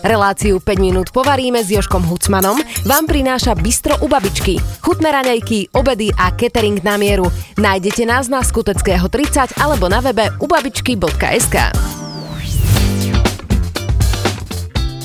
[0.00, 2.56] Reláciu 5 minút povaríme s Joškom Hucmanom
[2.88, 4.56] vám prináša Bistro u babičky.
[4.80, 7.28] Chutné raňajky, obedy a catering na mieru.
[7.60, 11.99] Nájdete nás na Skuteckého 30 alebo na webe ubabičky.sk.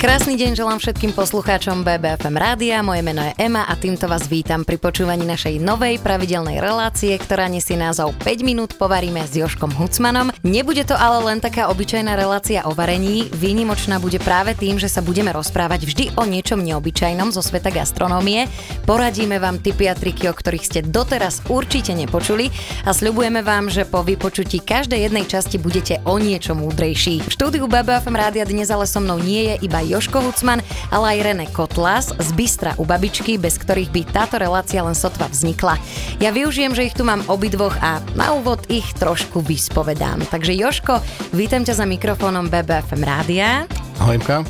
[0.06, 2.86] Krásny deň želám všetkým poslucháčom BBFM rádia.
[2.86, 7.50] Moje meno je Ema a týmto vás vítam pri počúvaní našej novej pravidelnej relácie, ktorá
[7.50, 10.30] nesie názov 5 minút povaríme s Joškom Hucmanom.
[10.46, 15.02] Nebude to ale len taká obyčajná relácia o varení, výnimočná bude práve tým, že sa
[15.02, 18.46] budeme rozprávať vždy o niečom neobyčajnom zo sveta gastronómie.
[18.85, 22.54] Poradíme vám tipy a triky, o ktorých ste doteraz určite nepočuli
[22.85, 27.26] a sľubujeme vám, že po vypočutí každej jednej časti budete o niečo múdrejší.
[27.26, 30.59] V štúdiu BBFM rádia dnes ale so mnou nie je iba Joško Hucman,
[30.91, 35.31] ale aj René Kotlas z Bystra u babičky, bez ktorých by táto relácia len sotva
[35.31, 35.80] vznikla.
[36.20, 40.27] Ja využijem, že ich tu mám obidvoch a na úvod ich trošku vyspovedám.
[40.27, 40.99] Takže Joško,
[41.31, 43.63] vítam ťa za mikrofónom BBFM rádia.
[43.99, 44.44] Ahojka.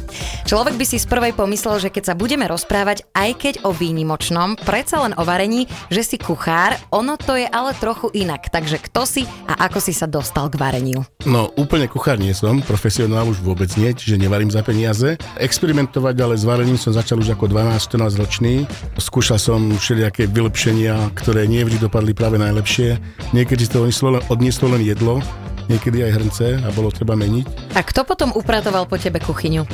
[0.45, 4.57] Človek by si z prvej pomyslel, že keď sa budeme rozprávať, aj keď o výnimočnom,
[4.62, 8.49] predsa len o varení, že si kuchár, ono to je ale trochu inak.
[8.49, 11.01] Takže kto si a ako si sa dostal k vareniu?
[11.26, 15.18] No, úplne kuchár nie som, profesionál už vôbec nie, čiže nevarím za peniaze.
[15.41, 18.54] Experimentovať ale s varením som začal už ako 12-14 ročný.
[18.98, 23.01] Skúšal som všelijaké vylepšenia, ktoré nie vždy dopadli práve najlepšie.
[23.34, 23.85] Niekedy to
[24.29, 25.26] odnieslo len jedlo,
[25.68, 27.76] niekedy aj hrnce a bolo treba meniť.
[27.76, 29.66] A kto potom upratoval po tebe kuchyňu?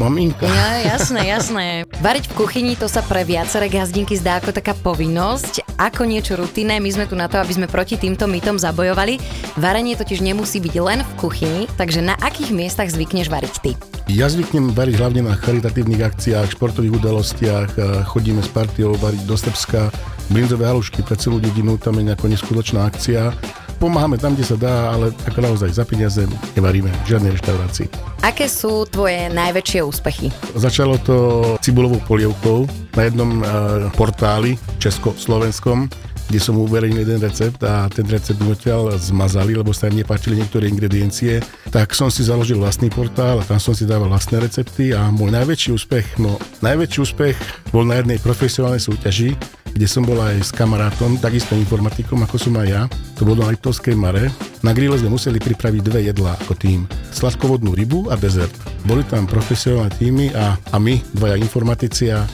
[0.00, 0.46] Maminka.
[0.46, 1.66] Ja, jasné, jasné.
[2.02, 6.82] Variť v kuchyni to sa pre viaceré gazdinky zdá ako taká povinnosť, ako niečo rutinné.
[6.82, 9.18] My sme tu na to, aby sme proti týmto mytom zabojovali.
[9.58, 13.72] Varenie totiž nemusí byť len v kuchyni, takže na akých miestach zvykneš variť ty?
[14.08, 17.70] Ja zvyknem variť hlavne na charitatívnych akciách, športových udalostiach,
[18.08, 19.92] chodíme s partiou variť do Srbska,
[20.32, 23.36] brinzové halušky pre celú dedinu, tam je nejaká neskutočná akcia
[23.78, 26.26] pomáhame tam, kde sa dá, ale ako naozaj za peniaze
[26.58, 27.86] nevaríme v žiadnej reštaurácii.
[28.26, 30.34] Aké sú tvoje najväčšie úspechy?
[30.58, 31.16] Začalo to
[31.62, 32.66] cibulovou polievkou
[32.98, 33.46] na jednom uh,
[33.94, 35.86] portáli česko-slovenskom
[36.28, 40.68] kde som uverejnil jeden recept a ten recept odtiaľ zmazali, lebo sa im nepáčili niektoré
[40.68, 41.40] ingrediencie,
[41.72, 45.32] tak som si založil vlastný portál a tam som si dával vlastné recepty a môj
[45.32, 47.36] najväčší úspech, no najväčší úspech
[47.72, 49.32] bol na jednej profesionálnej súťaži,
[49.72, 52.82] kde som bol aj s kamarátom, takisto informatikom, ako som aj ja.
[53.18, 54.30] To bolo na Liptovskej Mare.
[54.60, 56.84] Na grille sme museli pripraviť dve jedlá ako tým.
[57.12, 58.52] Sladkovodnú rybu a dezert.
[58.84, 62.24] Boli tam profesionálne týmy a, a my, dvaja informatici a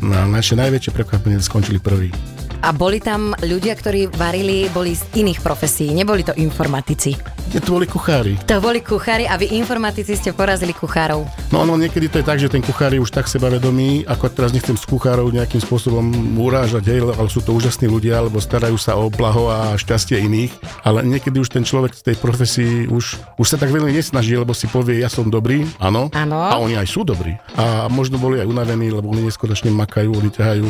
[0.00, 2.08] na naše najväčšie prekvapenie skončili prvý.
[2.60, 7.39] A boli tam ľudia, ktorí varili, boli z iných profesí, neboli to informatici.
[7.50, 8.38] To boli kuchári.
[8.46, 11.26] To boli kuchári a vy informatici ste porazili kuchárov.
[11.50, 14.54] No, no niekedy to je tak, že ten kuchár je už tak sebavedomý, ako teraz
[14.54, 16.06] nechcem z kuchárov nejakým spôsobom
[16.38, 20.54] urážať, hej, ale sú to úžasní ľudia, alebo starajú sa o blaho a šťastie iných,
[20.86, 24.54] ale niekedy už ten človek z tej profesii už, už sa tak veľmi nesnaží, lebo
[24.54, 27.34] si povie, ja som dobrý, áno, a oni aj sú dobrí.
[27.58, 30.66] A možno boli aj unavení, lebo oni neskutočne makajú, oni ťahajú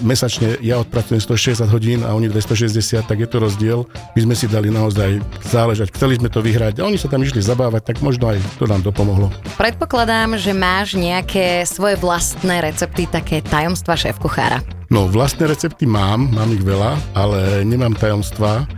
[0.00, 3.84] mesačne, ja odpracujem 160 hodín a oni 260, tak je to rozdiel.
[4.16, 5.92] My sme si dali naozaj záležať.
[5.92, 8.86] Chceli sme to vyhrať a oni sa tam išli zabávať, tak možno aj to nám
[8.86, 9.34] dopomohlo.
[9.58, 14.62] Predpokladám, že máš nejaké svoje vlastné recepty, také tajomstva šéf kuchára.
[14.86, 18.70] No, vlastné recepty mám, mám ich veľa, ale nemám tajomstva,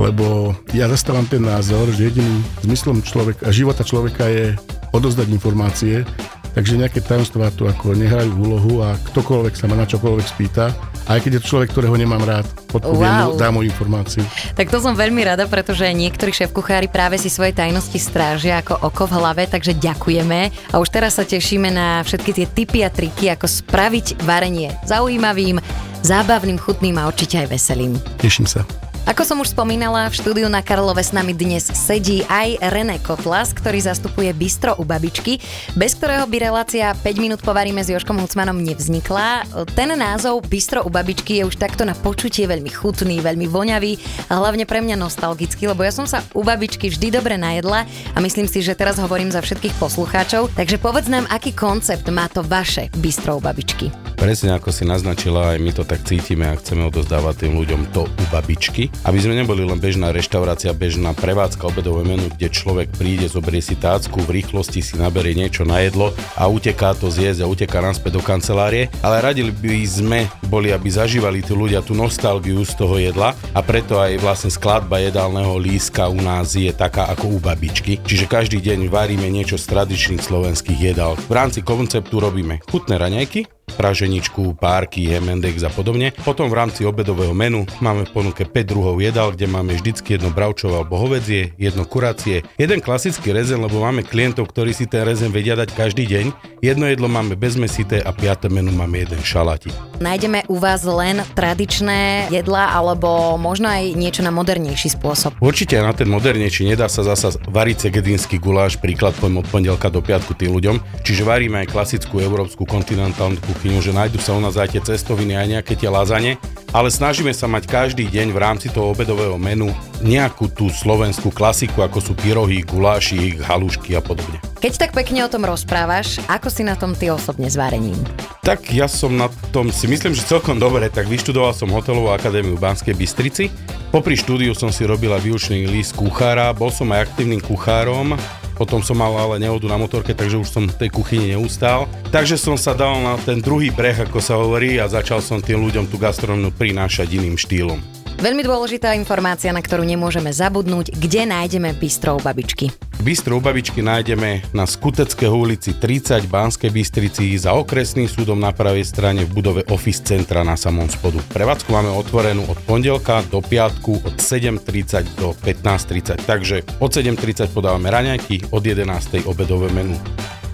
[0.00, 4.56] lebo ja zastávam ten názor, že jediným zmyslom človeka, života človeka je
[4.96, 6.08] odozdať informácie,
[6.56, 10.72] takže nejaké tajomstvá tu ako nehrajú úlohu a ktokoľvek sa ma na čokoľvek spýta,
[11.06, 13.26] aj keď je to človek, ktorého nemám rád, odpoviem wow.
[13.28, 14.24] mu, dám mu informáciu.
[14.56, 19.04] Tak to som veľmi rada, pretože niektorí šéf-kuchári práve si svoje tajnosti strážia ako oko
[19.04, 20.50] v hlave, takže ďakujeme.
[20.72, 25.60] A už teraz sa tešíme na všetky tie tipy a triky, ako spraviť varenie zaujímavým,
[26.02, 28.00] zábavným, chutným a určite aj veselým.
[28.18, 28.85] Teším sa.
[29.06, 33.54] Ako som už spomínala, v štúdiu na Karlove s nami dnes sedí aj René Kotlas,
[33.54, 35.38] ktorý zastupuje Bistro u babičky,
[35.78, 39.46] bez ktorého by relácia 5 minút povaríme s Joškom Hucmanom nevznikla.
[39.78, 43.94] Ten názov Bistro u babičky je už takto na počutie veľmi chutný, veľmi voňavý
[44.26, 48.18] a hlavne pre mňa nostalgický, lebo ja som sa u babičky vždy dobre najedla a
[48.18, 50.50] myslím si, že teraz hovorím za všetkých poslucháčov.
[50.58, 54.05] Takže povedz nám, aký koncept má to vaše Bistro u babičky.
[54.16, 58.08] Presne ako si naznačila, aj my to tak cítime a chceme odozdávať tým ľuďom to
[58.08, 58.88] u babičky.
[59.04, 63.76] Aby sme neboli len bežná reštaurácia, bežná prevádzka obedové menu, kde človek príde, zobrie si
[63.76, 68.16] tácku, v rýchlosti si naberie niečo na jedlo a uteká to zjesť a uteká naspäť
[68.16, 68.88] do kancelárie.
[69.04, 73.60] Ale radili by sme boli, aby zažívali tí ľudia tú nostalgiu z toho jedla a
[73.60, 78.00] preto aj vlastne skladba jedálneho líska u nás je taká ako u babičky.
[78.00, 81.20] Čiže každý deň varíme niečo z tradičných slovenských jedál.
[81.28, 86.14] V rámci konceptu robíme chutné raňajky, praženičku, párky, hemendex a podobne.
[86.22, 90.30] Potom v rámci obedového menu máme v ponuke 5 druhov jedál, kde máme vždycky jedno
[90.30, 95.34] bravčové alebo hovedzie, jedno kuracie, jeden klasický rezen, lebo máme klientov, ktorí si ten rezen
[95.34, 96.26] vedia dať každý deň.
[96.62, 99.74] Jedno jedlo máme bezmesité a piaté menu máme jeden šalátik.
[99.98, 105.34] Nájdeme u vás len tradičné jedlá alebo možno aj niečo na modernejší spôsob?
[105.42, 109.98] Určite na ten modernejší nedá sa zasa variť segedínsky guláš, príklad poviem od pondelka do
[109.98, 110.76] piatku tým ľuďom.
[111.02, 115.32] Čiže varíme aj klasickú európsku kontinentálnu kuchyňu, že nájdu sa u nás aj tie cestoviny,
[115.32, 116.36] aj nejaké tie lazane,
[116.76, 119.72] ale snažíme sa mať každý deň v rámci toho obedového menu
[120.04, 124.36] nejakú tú slovenskú klasiku, ako sú pyrohy, guláši, halušky a podobne.
[124.60, 127.96] Keď tak pekne o tom rozprávaš, ako si na tom ty osobne s varením?
[128.44, 132.60] Tak ja som na tom si myslím, že celkom dobre, tak vyštudoval som hotelovú akadémiu
[132.60, 133.48] v Banskej Bystrici.
[133.88, 138.20] Popri štúdiu som si robila výučný list kuchára, bol som aj aktívnym kuchárom,
[138.56, 141.84] potom som mal ale nehodu na motorke, takže už som v tej kuchyni neustál.
[142.08, 145.60] Takže som sa dal na ten druhý breh, ako sa hovorí, a začal som tým
[145.60, 147.95] ľuďom tú gastronómiu prinášať iným štýlom.
[148.16, 152.72] Veľmi dôležitá informácia, na ktorú nemôžeme zabudnúť, kde nájdeme bistrou babičky.
[153.04, 158.56] Bistro u babičky nájdeme na Skuteckého ulici 30 v Banskej Bystrici za okresným súdom na
[158.56, 161.20] pravej strane v budove Office Centra na samom spodu.
[161.28, 167.92] Prevádzku máme otvorenú od pondelka do piatku od 7.30 do 15.30, takže od 7.30 podávame
[167.92, 170.00] raňajky, od 11.00 obedové menu.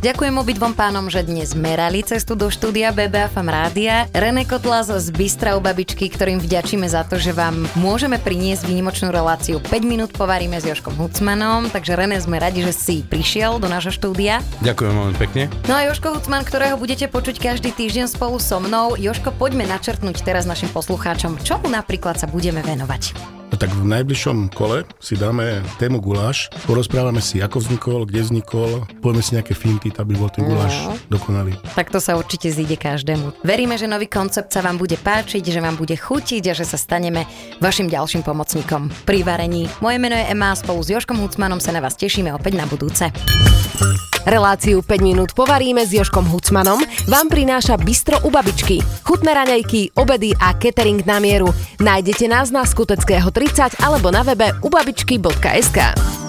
[0.03, 4.11] Ďakujem obidvom pánom, že dnes merali cestu do štúdia BBFM Rádia.
[4.11, 9.15] René Kotlas z Bystra u babičky, ktorým vďačíme za to, že vám môžeme priniesť výnimočnú
[9.15, 11.71] reláciu 5 minút povaríme s Joškom Hucmanom.
[11.71, 14.43] Takže René, sme radi, že si prišiel do nášho štúdia.
[14.67, 15.47] Ďakujem veľmi pekne.
[15.71, 18.99] No a Joško Hucman, ktorého budete počuť každý týždeň spolu so mnou.
[18.99, 23.32] Joško, poďme načrtnúť teraz našim poslucháčom, čomu napríklad sa budeme venovať.
[23.63, 29.23] Tak v najbližšom kole si dáme tému guláš, porozprávame si, ako vznikol, kde vznikol, povieme
[29.23, 30.99] si nejaké finty, aby bol ten guláš No.
[31.07, 31.55] dokonalý.
[31.79, 33.47] Tak to sa určite zíde každému.
[33.47, 36.75] Veríme, že nový koncept sa vám bude páčiť, že vám bude chutiť a že sa
[36.75, 37.23] staneme
[37.63, 39.71] vašim ďalším pomocníkom pri varení.
[39.79, 43.15] Moje meno je Emma, spolu s Joškom Hucmanom sa na vás tešíme opäť na budúce.
[44.23, 46.79] Reláciu 5 minút povaríme s Joškom Hucmanom
[47.11, 48.79] vám prináša Bistro u babičky.
[49.03, 51.51] Chutné raňajky, obedy a catering na mieru.
[51.83, 56.22] Nájdete nás na Skuteckého 30 alebo na webe ubabičky.sk.